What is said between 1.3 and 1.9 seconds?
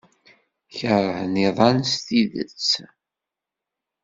iḍan